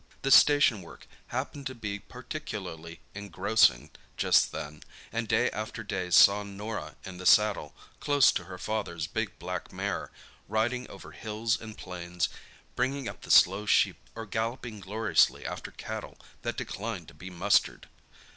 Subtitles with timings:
[0.23, 4.81] The station work happened to be particularly engrossing just then,
[5.13, 9.71] and day after day saw Norah in the saddle, close to her father's big black
[9.71, 10.09] mare,
[10.47, 12.29] riding over hills and plains,
[12.75, 17.87] bringing up the slow sheep or galloping gloriously after cattle that declined to be mustered.